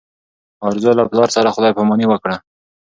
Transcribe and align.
ارزو 0.67 0.91
له 0.99 1.03
پلار 1.09 1.29
سره 1.35 1.53
خدای 1.55 1.71
په 1.73 1.81
اماني 1.83 2.05
وکړه. 2.09 2.35